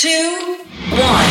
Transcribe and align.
two, 0.00 0.56
one. 0.96 1.28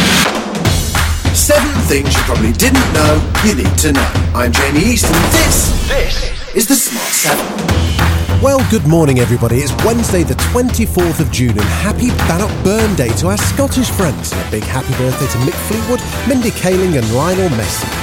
Seven 1.34 1.74
things 1.90 2.14
you 2.14 2.22
probably 2.22 2.52
didn't 2.52 2.86
know 2.94 3.18
you 3.44 3.56
need 3.56 3.76
to 3.80 3.92
know. 3.92 4.12
I'm 4.36 4.52
Jamie 4.52 4.82
East, 4.82 5.06
and 5.06 5.16
this, 5.34 5.88
this 5.88 6.56
is 6.56 6.68
the 6.68 6.76
Smart 6.76 7.08
Seven. 7.08 8.44
Well, 8.44 8.64
good 8.70 8.86
morning, 8.86 9.18
everybody. 9.18 9.58
It's 9.58 9.74
Wednesday, 9.84 10.22
the 10.22 10.36
24th 10.54 11.20
of 11.20 11.32
June, 11.32 11.50
and 11.50 11.62
happy 11.82 12.10
Bannock 12.30 12.52
Burn 12.64 12.94
Day 12.96 13.10
to 13.18 13.30
our 13.30 13.38
Scottish 13.38 13.90
friends. 13.90 14.34
And 14.34 14.48
a 14.48 14.52
big 14.52 14.64
happy 14.64 14.94
birthday 15.04 15.26
to 15.26 15.38
Mick 15.40 15.58
Fleetwood, 15.68 16.02
Mindy 16.30 16.52
Kaling, 16.52 16.96
and 16.96 17.16
Lionel 17.16 17.50
Messi. 17.58 17.99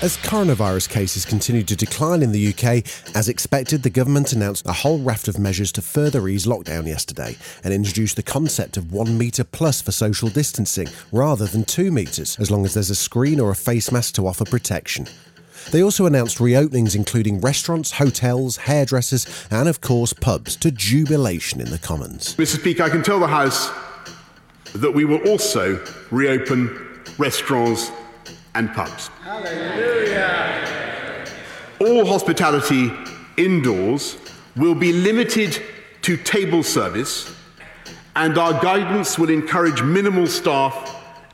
As 0.00 0.16
coronavirus 0.18 0.90
cases 0.90 1.24
continue 1.24 1.64
to 1.64 1.74
decline 1.74 2.22
in 2.22 2.30
the 2.30 2.54
UK, 2.54 2.84
as 3.16 3.28
expected, 3.28 3.82
the 3.82 3.90
government 3.90 4.32
announced 4.32 4.64
a 4.64 4.72
whole 4.72 5.00
raft 5.00 5.26
of 5.26 5.40
measures 5.40 5.72
to 5.72 5.82
further 5.82 6.28
ease 6.28 6.46
lockdown 6.46 6.86
yesterday 6.86 7.36
and 7.64 7.74
introduced 7.74 8.14
the 8.14 8.22
concept 8.22 8.76
of 8.76 8.92
one 8.92 9.18
metre 9.18 9.42
plus 9.42 9.82
for 9.82 9.90
social 9.90 10.28
distancing 10.28 10.86
rather 11.10 11.46
than 11.46 11.64
two 11.64 11.90
metres, 11.90 12.38
as 12.38 12.48
long 12.48 12.64
as 12.64 12.74
there's 12.74 12.90
a 12.90 12.94
screen 12.94 13.40
or 13.40 13.50
a 13.50 13.56
face 13.56 13.90
mask 13.90 14.14
to 14.14 14.28
offer 14.28 14.44
protection. 14.44 15.08
They 15.72 15.82
also 15.82 16.06
announced 16.06 16.38
reopenings 16.38 16.94
including 16.94 17.40
restaurants, 17.40 17.90
hotels, 17.90 18.56
hairdressers, 18.56 19.26
and 19.50 19.68
of 19.68 19.80
course 19.80 20.12
pubs 20.12 20.54
to 20.58 20.70
jubilation 20.70 21.60
in 21.60 21.70
the 21.70 21.78
Commons. 21.78 22.36
Mr. 22.36 22.60
Speaker, 22.60 22.84
I 22.84 22.88
can 22.88 23.02
tell 23.02 23.18
the 23.18 23.26
House 23.26 23.68
that 24.74 24.92
we 24.92 25.04
will 25.04 25.28
also 25.28 25.84
reopen 26.12 27.02
restaurants 27.18 27.90
and 28.58 28.74
pubs. 28.74 29.08
All 31.80 32.04
hospitality 32.04 32.90
indoors 33.36 34.18
will 34.56 34.74
be 34.74 34.92
limited 34.92 35.62
to 36.02 36.16
table 36.16 36.64
service, 36.64 37.32
and 38.16 38.36
our 38.36 38.60
guidance 38.60 39.16
will 39.16 39.30
encourage 39.30 39.80
minimal 39.80 40.26
staff 40.26 40.74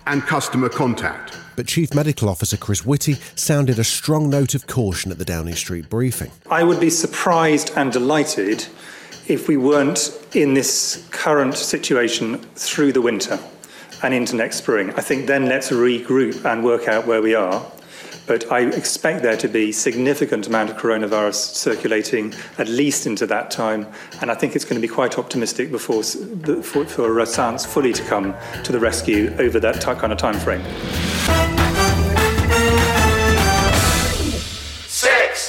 and 0.06 0.22
customer 0.22 0.68
contact. 0.68 1.38
But 1.56 1.66
Chief 1.66 1.94
Medical 1.94 2.28
Officer 2.28 2.58
Chris 2.58 2.84
Whitty 2.84 3.14
sounded 3.36 3.78
a 3.78 3.84
strong 3.84 4.28
note 4.28 4.54
of 4.54 4.66
caution 4.66 5.10
at 5.10 5.18
the 5.18 5.24
Downing 5.24 5.54
Street 5.54 5.88
briefing. 5.88 6.30
I 6.50 6.62
would 6.62 6.80
be 6.80 6.90
surprised 6.90 7.70
and 7.76 7.90
delighted 7.90 8.66
if 9.28 9.48
we 9.48 9.56
weren't 9.56 10.12
in 10.34 10.52
this 10.52 11.08
current 11.10 11.56
situation 11.56 12.38
through 12.54 12.92
the 12.92 13.00
winter 13.00 13.38
and 14.02 14.14
into 14.14 14.36
next 14.36 14.56
spring. 14.56 14.90
I 14.90 15.00
think 15.00 15.26
then 15.26 15.46
let's 15.46 15.70
regroup 15.70 16.44
and 16.44 16.64
work 16.64 16.88
out 16.88 17.06
where 17.06 17.22
we 17.22 17.34
are. 17.34 17.64
But 18.26 18.50
I 18.50 18.60
expect 18.60 19.22
there 19.22 19.36
to 19.36 19.48
be 19.48 19.70
significant 19.70 20.46
amount 20.46 20.70
of 20.70 20.78
coronavirus 20.78 21.34
circulating 21.34 22.32
at 22.56 22.68
least 22.68 23.06
into 23.06 23.26
that 23.26 23.50
time, 23.50 23.86
and 24.22 24.30
I 24.30 24.34
think 24.34 24.56
it's 24.56 24.64
going 24.64 24.80
to 24.80 24.86
be 24.86 24.92
quite 24.92 25.18
optimistic 25.18 25.70
before 25.70 26.02
for, 26.02 26.86
for 26.86 27.26
science 27.26 27.66
fully 27.66 27.92
to 27.92 28.02
come 28.04 28.34
to 28.62 28.72
the 28.72 28.80
rescue 28.80 29.34
over 29.38 29.60
that 29.60 29.82
kind 29.82 30.12
of 30.12 30.18
time 30.18 30.38
frame. 30.40 30.64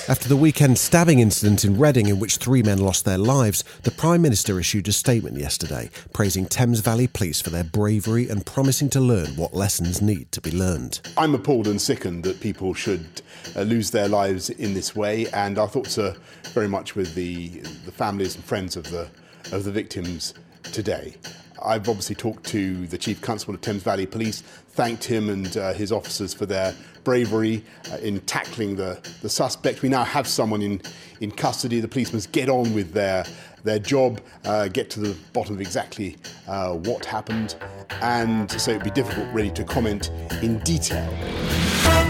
After 0.08 0.30
the 0.30 0.38
weekend 0.38 0.78
stabbing 0.78 1.18
incident 1.18 1.66
in 1.66 1.80
Reading, 1.80 2.06
in 2.06 2.20
which 2.20 2.38
three 2.38 2.62
men 2.62 2.78
lost 2.78 3.06
their 3.06 3.18
lives, 3.18 3.64
the 3.82 3.90
Prime 3.90 4.22
Minister 4.22 4.60
issued 4.60 4.88
a 4.88 4.92
statement 4.92 5.36
yesterday 5.36 5.90
praising 6.14 6.46
Thames 6.46 6.80
Valley 6.82 7.08
Police 7.08 7.42
for 7.42 7.50
their 7.50 7.64
bravery 7.64 8.30
and 8.30 8.46
promising 8.46 8.88
to 8.92 9.00
learn 9.00 9.36
what 9.36 9.56
lessons 9.56 10.04
need 10.04 10.32
to 10.34 10.42
be 10.42 10.52
learned. 10.52 11.02
I'm 11.18 11.34
appalled 11.34 11.68
and 11.68 11.82
sickened 11.82 12.24
that 12.26 12.40
people 12.40 12.76
should 12.76 13.24
uh, 13.56 13.62
lose 13.62 13.90
their 13.90 14.08
lives 14.08 14.52
in 14.52 14.76
this 14.76 14.96
way, 14.96 15.26
and 15.34 15.58
our 15.58 15.68
thoughts 15.68 15.98
are 15.98 16.16
very 16.54 16.68
much 16.68 16.96
with 16.96 17.16
the, 17.16 17.62
the 17.86 17.92
families 17.92 18.36
and 18.36 18.44
friends 18.46 18.76
of 18.76 18.92
the, 18.92 19.10
of 19.52 19.64
the 19.64 19.72
victims 19.72 20.36
today. 20.66 21.16
I've 21.64 21.88
obviously 21.90 22.16
talked 22.16 22.46
to 22.48 22.88
the 22.88 22.98
Chief 22.98 23.22
Constable 23.22 23.56
of 23.56 23.62
Thames 23.62 23.84
Valley 23.84 24.06
Police, 24.06 24.42
thanked 24.42 25.04
him 25.04 25.30
and 25.30 25.56
uh, 25.58 25.74
his 25.74 25.92
officers 25.92 26.34
for 26.34 26.46
their 26.46 26.74
bravery 27.04 27.64
uh, 27.92 27.98
in 27.98 28.20
tackling 28.22 28.76
the, 28.76 29.00
the 29.22 29.30
suspect. 29.30 29.82
We 29.82 29.90
now 29.90 30.04
have 30.04 30.28
someone 30.28 30.62
in, 30.62 30.82
in 31.22 31.32
custody. 31.32 31.80
The 31.80 31.88
police 31.88 32.12
must 32.14 32.32
get 32.32 32.50
on 32.50 32.74
with 32.74 32.92
their, 32.92 33.26
their 33.64 33.80
job, 33.80 34.22
uh, 34.44 34.68
get 34.68 34.90
to 34.92 35.00
the 35.00 35.16
bottom 35.34 35.56
of 35.56 35.62
exactly 35.62 36.18
uh, 36.48 36.74
what 36.74 37.06
happened, 37.06 37.56
and 38.02 38.52
so 38.52 38.72
it'd 38.72 38.84
be 38.84 38.92
difficult 38.92 39.28
really 39.34 39.52
to 39.52 39.64
comment 39.64 40.12
in 40.42 40.60
detail. 40.60 42.05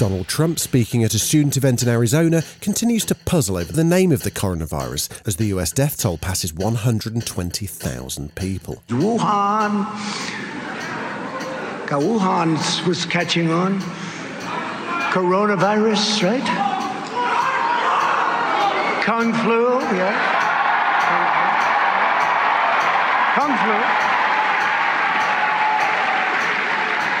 Donald 0.00 0.28
Trump, 0.28 0.58
speaking 0.58 1.04
at 1.04 1.12
a 1.12 1.18
student 1.18 1.58
event 1.58 1.82
in 1.82 1.88
Arizona, 1.90 2.42
continues 2.62 3.04
to 3.04 3.14
puzzle 3.14 3.58
over 3.58 3.70
the 3.70 3.84
name 3.84 4.12
of 4.12 4.22
the 4.22 4.30
coronavirus 4.30 5.10
as 5.26 5.36
the 5.36 5.44
US 5.48 5.72
death 5.72 5.98
toll 5.98 6.16
passes 6.16 6.54
120,000 6.54 8.34
people. 8.34 8.82
Wuhan, 8.88 9.84
Wuhan 11.86 12.86
was 12.86 13.04
catching 13.04 13.50
on. 13.50 13.78
Coronavirus, 15.12 16.22
right? 16.22 16.48
Kung 19.04 19.34
flu, 19.34 19.80
yeah. 19.98 20.16
Kung 23.34 23.52
flu. 23.58 23.76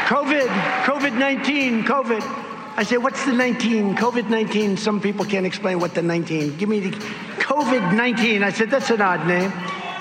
COVID, 0.08 0.48
COVID 0.86 1.18
19, 1.18 1.84
COVID. 1.84 2.49
I 2.80 2.82
said, 2.82 3.02
what's 3.02 3.26
the 3.26 3.34
19? 3.34 3.94
COVID 3.96 4.30
19. 4.30 4.78
Some 4.78 5.02
people 5.02 5.26
can't 5.26 5.44
explain 5.44 5.80
what 5.80 5.94
the 5.94 6.00
19. 6.00 6.56
Give 6.56 6.66
me 6.66 6.80
the 6.80 6.92
COVID 7.36 7.94
19. 7.94 8.42
I 8.42 8.50
said, 8.50 8.70
that's 8.70 8.88
an 8.88 9.02
odd 9.02 9.26
name. 9.26 9.52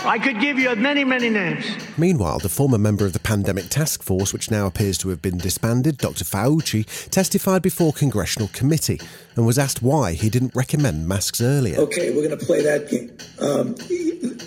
I 0.06 0.18
could 0.18 0.40
give 0.40 0.58
you 0.58 0.74
many, 0.78 1.04
many 1.04 1.30
names. 1.30 1.66
Meanwhile, 1.98 2.40
the 2.40 2.48
former 2.48 2.78
member 2.78 3.06
of 3.06 3.12
the 3.12 3.20
Pandemic 3.20 3.68
Task 3.68 4.02
Force, 4.02 4.32
which 4.32 4.50
now 4.50 4.66
appears 4.66 4.98
to 5.00 5.10
have 5.10 5.22
been 5.22 5.38
disbanded, 5.38 5.98
Dr. 5.98 6.24
Fauci, 6.24 6.86
testified 7.10 7.62
before 7.62 7.92
Congressional 7.92 8.48
Committee 8.54 9.02
and 9.36 9.46
was 9.46 9.60
asked 9.60 9.82
why 9.82 10.14
he 10.14 10.30
didn't 10.30 10.56
recommend 10.56 11.06
masks 11.06 11.42
earlier. 11.42 11.78
Okay, 11.80 12.16
we're 12.16 12.26
going 12.26 12.40
to 12.40 12.46
play 12.46 12.62
that 12.62 12.90
game. 12.90 13.12
Um, 13.42 13.76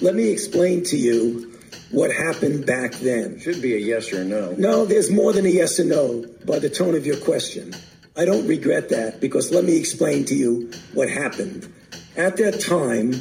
let 0.00 0.14
me 0.14 0.30
explain 0.30 0.84
to 0.84 0.96
you 0.96 1.52
what 1.90 2.10
happened 2.10 2.64
back 2.64 2.92
then. 2.92 3.38
Should 3.40 3.60
be 3.60 3.74
a 3.74 3.78
yes 3.78 4.10
or 4.10 4.24
no. 4.24 4.52
No, 4.56 4.86
there's 4.86 5.10
more 5.10 5.34
than 5.34 5.44
a 5.44 5.50
yes 5.50 5.78
or 5.78 5.84
no 5.84 6.24
by 6.46 6.58
the 6.58 6.70
tone 6.70 6.94
of 6.94 7.04
your 7.04 7.18
question. 7.18 7.74
I 8.14 8.26
don't 8.26 8.46
regret 8.46 8.90
that 8.90 9.20
because 9.20 9.50
let 9.50 9.64
me 9.64 9.78
explain 9.78 10.26
to 10.26 10.34
you 10.34 10.70
what 10.92 11.08
happened. 11.08 11.72
At 12.14 12.36
that 12.36 12.60
time, 12.60 13.14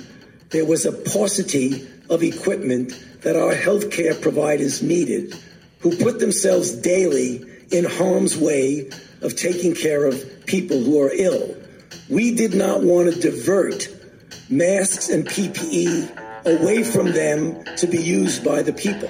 there 0.50 0.66
was 0.66 0.86
a 0.86 0.92
paucity 0.92 1.88
of 2.10 2.24
equipment 2.24 2.92
that 3.22 3.38
our 3.38 3.54
healthcare 3.54 4.20
providers 4.22 4.82
needed, 4.82 5.34
who 5.80 5.96
put 5.96 6.20
themselves 6.20 6.72
daily 6.72 7.46
in 7.72 7.86
harm's 7.86 8.38
way 8.38 8.90
of 9.22 9.38
taking 9.38 9.74
care 9.74 10.06
of 10.06 10.46
people 10.46 10.84
who 10.84 11.02
are 11.02 11.12
ill. 11.14 11.56
We 12.10 12.36
did 12.36 12.54
not 12.54 12.84
want 12.84 13.14
to 13.14 13.20
divert 13.20 13.88
masks 14.50 15.08
and 15.08 15.26
PPE 15.26 16.46
away 16.46 16.84
from 16.84 17.14
them 17.14 17.64
to 17.78 17.88
be 17.88 18.02
used 18.02 18.44
by 18.44 18.62
the 18.62 18.74
people. 18.74 19.10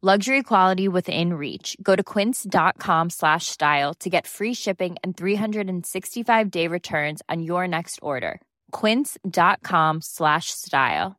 Luxury 0.00 0.44
quality 0.44 0.86
within 0.86 1.34
reach. 1.34 1.76
Go 1.82 1.96
to 1.96 2.04
quince.com 2.04 3.10
slash 3.10 3.46
style 3.46 3.94
to 3.94 4.08
get 4.08 4.28
free 4.28 4.54
shipping 4.54 4.94
and 5.02 5.16
365 5.16 6.50
day 6.52 6.68
returns 6.68 7.20
on 7.28 7.42
your 7.42 7.66
next 7.66 7.98
order. 8.00 8.40
Quince.com 8.70 10.00
slash 10.00 10.50
style. 10.50 11.16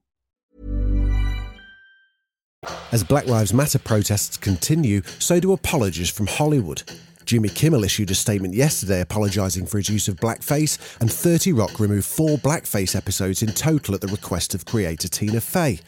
As 2.93 3.03
Black 3.03 3.27
Lives 3.27 3.53
Matter 3.53 3.79
protests 3.79 4.37
continue, 4.37 5.01
so 5.19 5.41
do 5.41 5.51
apologies 5.51 6.09
from 6.09 6.27
Hollywood. 6.27 6.83
Jimmy 7.25 7.49
Kimmel 7.49 7.83
issued 7.83 8.11
a 8.11 8.15
statement 8.15 8.55
yesterday 8.55 9.01
apologising 9.01 9.65
for 9.65 9.77
his 9.77 9.89
use 9.89 10.07
of 10.07 10.15
blackface, 10.15 10.77
and 11.01 11.11
30 11.11 11.51
Rock 11.51 11.81
removed 11.81 12.05
four 12.05 12.37
blackface 12.37 12.95
episodes 12.95 13.43
in 13.43 13.49
total 13.49 13.93
at 13.93 13.99
the 13.99 14.07
request 14.07 14.55
of 14.55 14.63
creator 14.63 15.09
Tina 15.09 15.41
Fey. 15.41 15.79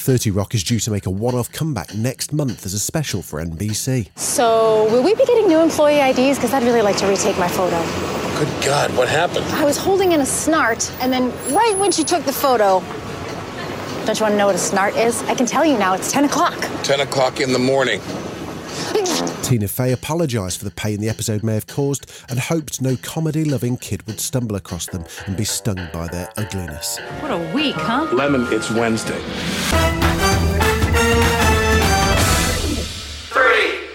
30 0.00 0.30
Rock 0.30 0.54
is 0.54 0.64
due 0.64 0.80
to 0.80 0.90
make 0.90 1.04
a 1.04 1.10
one 1.10 1.34
off 1.34 1.52
comeback 1.52 1.94
next 1.94 2.32
month 2.32 2.64
as 2.64 2.72
a 2.72 2.78
special 2.78 3.20
for 3.20 3.38
NBC. 3.44 4.08
So, 4.18 4.90
will 4.90 5.02
we 5.02 5.14
be 5.14 5.26
getting 5.26 5.46
new 5.46 5.60
employee 5.60 6.00
IDs? 6.00 6.38
Because 6.38 6.54
I'd 6.54 6.62
really 6.62 6.80
like 6.80 6.96
to 6.98 7.06
retake 7.06 7.38
my 7.38 7.48
photo. 7.48 7.78
Good 8.38 8.64
God, 8.64 8.96
what 8.96 9.08
happened? 9.08 9.44
I 9.46 9.64
was 9.64 9.76
holding 9.76 10.12
in 10.12 10.20
a 10.20 10.24
snart, 10.24 10.90
and 11.02 11.12
then 11.12 11.30
right 11.54 11.76
when 11.76 11.92
she 11.92 12.02
took 12.02 12.24
the 12.24 12.32
photo, 12.32 12.80
don't 14.06 14.18
you 14.18 14.24
want 14.24 14.32
to 14.32 14.38
know 14.38 14.46
what 14.46 14.54
a 14.54 14.58
snart 14.58 14.96
is? 14.96 15.22
I 15.24 15.34
can 15.34 15.44
tell 15.44 15.66
you 15.66 15.76
now, 15.76 15.92
it's 15.92 16.10
10 16.10 16.24
o'clock. 16.24 16.58
10 16.82 17.00
o'clock 17.00 17.40
in 17.40 17.52
the 17.52 17.58
morning. 17.58 18.00
Tina 19.42 19.66
Fey 19.66 19.90
apologised 19.90 20.58
for 20.58 20.64
the 20.64 20.70
pain 20.70 21.00
the 21.00 21.08
episode 21.08 21.42
may 21.42 21.54
have 21.54 21.66
caused 21.66 22.08
and 22.28 22.38
hoped 22.38 22.80
no 22.80 22.96
comedy 22.96 23.44
loving 23.44 23.76
kid 23.76 24.06
would 24.06 24.20
stumble 24.20 24.54
across 24.54 24.86
them 24.86 25.04
and 25.26 25.36
be 25.36 25.44
stung 25.44 25.88
by 25.92 26.06
their 26.06 26.28
ugliness. 26.36 26.98
What 27.18 27.32
a 27.32 27.52
week, 27.52 27.74
huh? 27.74 28.08
Lemon, 28.12 28.46
it's 28.52 28.70
Wednesday. 28.70 29.20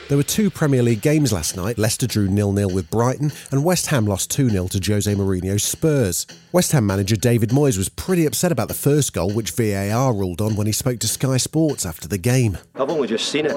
There 0.08 0.18
were 0.18 0.24
two 0.24 0.52
Premier 0.52 0.84
League 0.84 1.02
games 1.02 1.34
last 1.34 1.58
night. 1.58 1.80
Leicester 1.80 2.06
drew 2.06 2.28
0 2.28 2.54
0 2.54 2.68
with 2.70 2.92
Brighton, 2.92 3.32
and 3.50 3.64
West 3.64 3.88
Ham 3.88 4.06
lost 4.06 4.30
2 4.30 4.52
0 4.52 4.68
to 4.68 4.94
Jose 4.94 5.12
Mourinho's 5.12 5.64
Spurs. 5.64 6.28
West 6.52 6.74
Ham 6.74 6.86
manager 6.86 7.16
David 7.16 7.50
Moyes 7.50 7.76
was 7.76 7.90
pretty 7.90 8.28
upset 8.28 8.52
about 8.52 8.68
the 8.68 8.76
first 8.76 9.14
goal, 9.14 9.32
which 9.32 9.50
VAR 9.50 10.14
ruled 10.14 10.42
on 10.42 10.56
when 10.56 10.68
he 10.68 10.74
spoke 10.74 11.00
to 11.00 11.08
Sky 11.08 11.38
Sports 11.38 11.88
after 11.88 12.08
the 12.08 12.20
game. 12.20 12.60
I've 12.76 12.92
only 12.92 13.08
just 13.08 13.30
seen 13.30 13.48
it. 13.48 13.56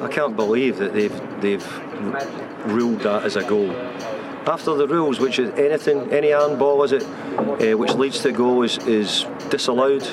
I 0.00 0.08
can't 0.08 0.34
believe 0.34 0.78
that 0.78 0.94
they've 0.94 1.42
they've 1.42 1.66
ruled 2.64 3.00
that 3.00 3.24
as 3.24 3.36
a 3.36 3.44
goal. 3.44 3.70
After 4.46 4.74
the 4.74 4.88
rules, 4.88 5.20
which 5.20 5.38
is 5.38 5.50
anything, 5.58 6.10
any 6.10 6.30
handball 6.30 6.84
is 6.84 6.92
it, 6.92 7.02
uh, 7.02 7.76
which 7.76 7.92
leads 7.92 8.22
to 8.22 8.32
goal 8.32 8.62
is, 8.62 8.78
is 8.86 9.26
disallowed. 9.50 10.04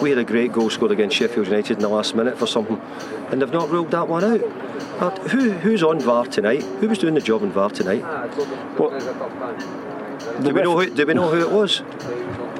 We 0.00 0.10
had 0.10 0.18
a 0.18 0.24
great 0.24 0.52
goal 0.52 0.70
scored 0.70 0.92
against 0.92 1.16
Sheffield 1.16 1.46
United 1.46 1.78
in 1.78 1.82
the 1.82 1.88
last 1.88 2.14
minute 2.14 2.38
for 2.38 2.46
something, 2.46 2.80
and 3.30 3.40
they've 3.40 3.52
not 3.52 3.70
ruled 3.70 3.90
that 3.92 4.08
one 4.08 4.24
out. 4.24 4.40
But 4.98 5.18
who, 5.28 5.50
who's 5.50 5.82
on 5.82 6.00
VAR 6.00 6.26
tonight? 6.26 6.62
Who 6.62 6.88
was 6.88 6.98
doing 6.98 7.14
the 7.14 7.20
job 7.20 7.42
on 7.42 7.52
VAR 7.52 7.70
tonight? 7.70 8.00
What? 8.78 8.98
Do 10.42 10.54
we, 10.54 10.62
know 10.62 10.78
who, 10.78 10.94
do 10.94 11.06
we 11.06 11.14
know 11.14 11.30
who 11.30 11.40
it 11.40 11.50
was? 11.50 11.80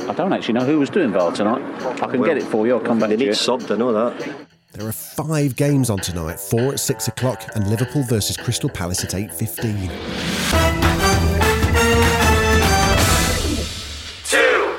I 0.09 0.15
don't 0.15 0.33
actually 0.33 0.55
know 0.55 0.65
who 0.65 0.79
was 0.79 0.91
doing 0.91 1.13
VAR 1.13 1.33
tonight. 1.33 1.63
I 2.03 2.07
can 2.07 2.21
well, 2.21 2.29
get 2.29 2.39
it 2.39 2.45
for 2.45 2.67
you. 2.67 2.75
I'll 2.75 2.81
come 2.81 2.99
back 2.99 3.11
they 3.11 3.17
to 3.17 3.21
need 3.21 3.29
you. 3.29 3.33
subbed, 3.33 3.71
I 3.71 3.77
know 3.77 3.93
that. 3.93 4.47
There 4.73 4.87
are 4.87 4.93
five 4.93 5.57
games 5.57 5.89
on 5.89 5.99
tonight, 5.99 6.39
four 6.39 6.73
at 6.73 6.81
six 6.81 7.09
o'clock, 7.09 7.43
and 7.55 7.69
Liverpool 7.69 8.03
versus 8.03 8.37
Crystal 8.37 8.69
Palace 8.69 9.03
at 9.05 9.11
8.15. 9.13 10.76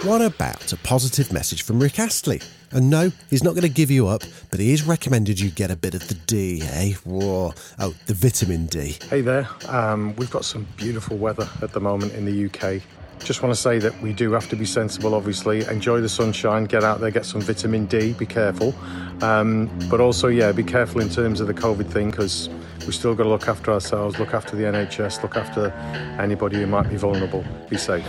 What 0.08 0.22
about 0.22 0.72
a 0.72 0.78
positive 0.78 1.34
message 1.34 1.64
from 1.64 1.82
Rick 1.82 2.00
Astley? 2.00 2.40
And 2.72 2.90
no, 2.90 3.12
he's 3.30 3.44
not 3.44 3.56
going 3.56 3.64
to 3.64 3.70
give 3.70 3.92
you 3.92 4.08
up, 4.08 4.22
but 4.50 4.62
he 4.62 4.72
has 4.72 4.84
recommended 4.84 5.38
you 5.38 5.50
get 5.50 5.70
a 5.70 5.76
bit 5.76 5.94
of 5.96 6.08
the 6.08 6.14
D, 6.14 6.62
eh? 6.64 6.94
Whoa. 7.04 7.54
Oh, 7.78 7.94
the 8.06 8.14
vitamin 8.14 8.68
D. 8.68 8.96
Hey 9.10 9.20
there. 9.20 9.50
Um, 9.68 10.16
we've 10.16 10.32
got 10.32 10.46
some 10.46 10.66
beautiful 10.78 11.18
weather 11.18 11.50
at 11.62 11.74
the 11.74 11.82
moment 11.82 12.14
in 12.14 12.24
the 12.24 12.46
UK. 12.46 12.82
Just 13.20 13.44
want 13.44 13.54
to 13.54 13.60
say 13.60 13.80
that 13.80 14.02
we 14.02 14.14
do 14.14 14.32
have 14.32 14.48
to 14.48 14.56
be 14.56 14.64
sensible, 14.64 15.14
obviously. 15.14 15.66
Enjoy 15.66 16.00
the 16.00 16.08
sunshine, 16.08 16.64
get 16.64 16.86
out 16.86 17.02
there, 17.02 17.12
get 17.12 17.26
some 17.26 17.42
vitamin 17.42 17.86
D, 17.86 18.14
be 18.14 18.26
careful. 18.26 18.74
Um, 19.22 19.70
but 19.90 20.00
also, 20.00 20.30
yeah, 20.30 20.54
be 20.54 20.64
careful 20.64 21.02
in 21.02 21.10
terms 21.10 21.42
of 21.42 21.48
the 21.48 21.54
COVID 21.54 21.92
thing 21.92 22.12
because 22.12 22.48
we've 22.80 22.96
still 22.96 23.14
got 23.14 23.24
to 23.24 23.30
look 23.30 23.50
after 23.50 23.74
ourselves, 23.74 24.18
look 24.20 24.34
after 24.34 24.56
the 24.56 24.64
NHS, 24.64 25.22
look 25.22 25.36
after 25.36 25.72
anybody 26.18 26.56
who 26.62 26.68
might 26.68 26.90
be 26.90 26.96
vulnerable. 26.96 27.44
Be 27.70 27.76
safe. 27.76 28.06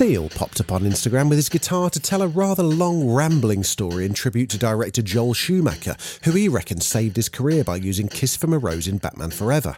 Seal 0.00 0.30
popped 0.30 0.62
up 0.62 0.72
on 0.72 0.84
Instagram 0.84 1.28
with 1.28 1.36
his 1.36 1.50
guitar 1.50 1.90
to 1.90 2.00
tell 2.00 2.22
a 2.22 2.26
rather 2.26 2.62
long, 2.62 3.10
rambling 3.10 3.62
story 3.62 4.06
in 4.06 4.14
tribute 4.14 4.48
to 4.48 4.56
director 4.56 5.02
Joel 5.02 5.34
Schumacher, 5.34 5.94
who 6.24 6.30
he 6.30 6.48
reckons 6.48 6.86
saved 6.86 7.16
his 7.16 7.28
career 7.28 7.64
by 7.64 7.76
using 7.76 8.08
Kiss 8.08 8.34
from 8.34 8.54
a 8.54 8.58
Rose 8.58 8.88
in 8.88 8.96
Batman 8.96 9.30
Forever. 9.30 9.76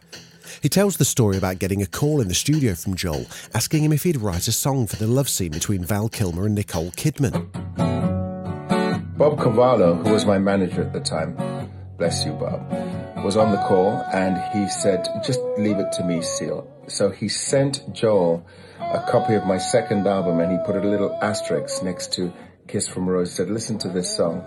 He 0.62 0.68
tells 0.68 0.96
the 0.96 1.04
story 1.04 1.36
about 1.36 1.58
getting 1.58 1.82
a 1.82 1.86
call 1.86 2.20
in 2.20 2.28
the 2.28 2.36
studio 2.36 2.76
from 2.76 2.94
Joel, 2.94 3.26
asking 3.52 3.82
him 3.82 3.92
if 3.92 4.04
he'd 4.04 4.18
write 4.18 4.46
a 4.46 4.52
song 4.52 4.86
for 4.86 4.94
the 4.94 5.08
love 5.08 5.28
scene 5.28 5.50
between 5.50 5.84
Val 5.84 6.08
Kilmer 6.08 6.46
and 6.46 6.54
Nicole 6.54 6.92
Kidman. 6.92 7.50
Bob 9.18 9.40
Cavallo, 9.40 10.04
who 10.04 10.12
was 10.12 10.24
my 10.24 10.38
manager 10.38 10.82
at 10.82 10.92
the 10.92 11.00
time, 11.00 11.36
bless 11.98 12.24
you, 12.24 12.30
Bob, 12.34 12.64
was 13.24 13.36
on 13.36 13.50
the 13.50 13.58
call 13.66 13.90
and 14.12 14.36
he 14.56 14.70
said, 14.70 15.04
just 15.26 15.40
leave 15.58 15.78
it 15.78 15.90
to 15.90 16.04
me, 16.04 16.22
Seal. 16.22 16.71
So 16.88 17.10
he 17.10 17.28
sent 17.28 17.92
Joel 17.92 18.46
a 18.80 19.04
copy 19.08 19.34
of 19.34 19.46
my 19.46 19.58
second 19.58 20.06
album 20.06 20.40
and 20.40 20.52
he 20.52 20.58
put 20.66 20.76
a 20.76 20.86
little 20.86 21.16
asterisk 21.22 21.82
next 21.82 22.12
to 22.14 22.32
Kiss 22.68 22.88
from 22.88 23.08
Rose, 23.08 23.32
said, 23.32 23.50
listen 23.50 23.78
to 23.78 23.88
this 23.88 24.14
song. 24.14 24.44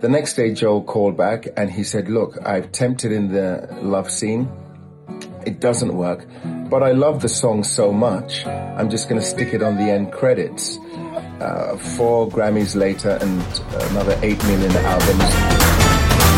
The 0.00 0.08
next 0.08 0.34
day, 0.34 0.52
Joel 0.52 0.82
called 0.82 1.16
back 1.16 1.46
and 1.56 1.70
he 1.70 1.84
said, 1.84 2.08
look, 2.08 2.36
I've 2.44 2.72
tempted 2.72 3.12
in 3.12 3.28
the 3.28 3.68
love 3.80 4.10
scene. 4.10 4.50
It 5.46 5.60
doesn't 5.60 5.94
work, 5.94 6.26
but 6.68 6.82
I 6.82 6.92
love 6.92 7.20
the 7.20 7.28
song 7.28 7.64
so 7.64 7.92
much, 7.92 8.46
I'm 8.46 8.90
just 8.90 9.08
going 9.08 9.20
to 9.20 9.26
stick 9.26 9.54
it 9.54 9.62
on 9.62 9.76
the 9.76 9.90
end 9.90 10.12
credits. 10.12 10.78
Uh, 11.40 11.76
four 11.96 12.28
Grammys 12.28 12.76
later 12.76 13.18
and 13.20 13.42
another 13.90 14.18
eight 14.22 14.42
million 14.44 14.70
albums. 14.76 15.51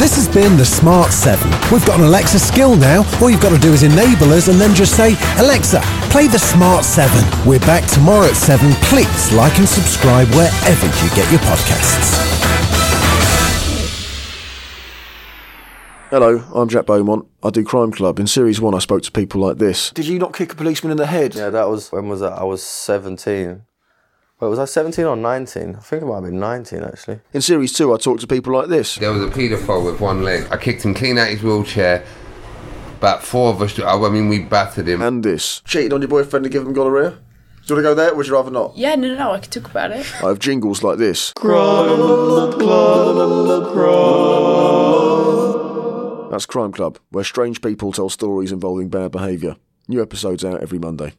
This 0.04 0.16
has 0.16 0.28
been 0.28 0.58
the 0.58 0.66
Smart 0.66 1.14
7. 1.14 1.50
We've 1.72 1.86
got 1.86 1.98
an 1.98 2.04
Alexa 2.04 2.38
skill 2.38 2.76
now. 2.76 3.10
All 3.22 3.30
you've 3.30 3.40
got 3.40 3.54
to 3.54 3.58
do 3.58 3.72
is 3.72 3.84
enable 3.84 4.34
us 4.34 4.48
and 4.48 4.60
then 4.60 4.74
just 4.74 4.94
say, 4.94 5.16
Alexa, 5.38 5.80
play 6.10 6.26
the 6.26 6.38
Smart 6.38 6.84
7. 6.84 7.48
We're 7.48 7.58
back 7.60 7.88
tomorrow 7.90 8.26
at 8.26 8.36
7. 8.36 8.70
Please 8.82 9.32
like 9.32 9.58
and 9.58 9.66
subscribe 9.66 10.28
wherever 10.28 10.86
you 11.02 11.08
get 11.16 11.30
your 11.30 11.40
podcasts. 11.40 12.20
Hello, 16.10 16.44
I'm 16.54 16.68
Jack 16.68 16.84
Beaumont. 16.84 17.26
I 17.42 17.48
do 17.48 17.64
Crime 17.64 17.90
Club. 17.90 18.18
In 18.18 18.26
Series 18.26 18.60
1, 18.60 18.74
I 18.74 18.80
spoke 18.80 19.04
to 19.04 19.10
people 19.10 19.40
like 19.40 19.56
this. 19.56 19.90
Did 19.92 20.06
you 20.06 20.18
not 20.18 20.34
kick 20.34 20.52
a 20.52 20.54
policeman 20.54 20.90
in 20.90 20.98
the 20.98 21.06
head? 21.06 21.34
Yeah, 21.34 21.48
that 21.48 21.70
was 21.70 21.90
when 21.90 22.10
was 22.10 22.20
that? 22.20 22.34
I 22.34 22.44
was 22.44 22.62
seventeen. 22.62 23.62
Wait, 24.40 24.48
was 24.48 24.58
I 24.58 24.64
seventeen 24.64 25.04
or 25.04 25.14
nineteen? 25.14 25.76
I 25.76 25.78
think 25.78 26.02
it 26.02 26.06
might 26.06 26.16
have 26.16 26.24
been 26.24 26.40
nineteen 26.40 26.82
actually. 26.82 27.20
In 27.32 27.40
Series 27.40 27.72
2, 27.72 27.94
I 27.94 27.98
talk 27.98 28.18
to 28.18 28.26
people 28.26 28.52
like 28.52 28.68
this. 28.68 28.96
There 28.96 29.12
was 29.12 29.22
a 29.22 29.28
paedophile 29.28 29.84
with 29.84 30.00
one 30.00 30.24
leg. 30.24 30.48
I 30.50 30.56
kicked 30.56 30.84
him 30.84 30.92
clean 30.92 31.18
out 31.18 31.28
his 31.28 31.40
wheelchair. 31.42 32.04
About 32.98 33.22
four 33.22 33.50
of 33.50 33.62
us, 33.62 33.78
I 33.78 33.96
mean, 34.08 34.28
we 34.28 34.40
battered 34.40 34.88
him. 34.88 35.02
And 35.02 35.22
this. 35.22 35.60
Cheated 35.60 35.92
on 35.92 36.00
your 36.00 36.08
boyfriend 36.08 36.42
to 36.44 36.50
give 36.50 36.66
him 36.66 36.72
gonorrhea? 36.72 37.10
Do 37.10 37.16
you 37.68 37.74
want 37.76 37.84
to 37.84 37.90
go 37.90 37.94
there 37.94 38.10
or 38.12 38.16
would 38.16 38.26
you 38.26 38.32
rather 38.34 38.50
not? 38.50 38.76
Yeah, 38.76 38.96
no, 38.96 39.08
no, 39.08 39.14
no, 39.14 39.32
I 39.32 39.38
could 39.38 39.52
talk 39.52 39.70
about 39.70 39.92
it. 39.92 40.06
I 40.22 40.28
have 40.28 40.38
jingles 40.40 40.82
like 40.82 40.98
this. 40.98 41.32
That's 46.30 46.46
Crime 46.46 46.72
Club, 46.72 46.98
where 47.10 47.24
strange 47.24 47.62
people 47.62 47.92
tell 47.92 48.08
stories 48.08 48.50
involving 48.50 48.88
bad 48.88 49.12
behaviour. 49.12 49.56
New 49.86 50.02
episodes 50.02 50.44
out 50.44 50.60
every 50.60 50.78
Monday. 50.78 51.12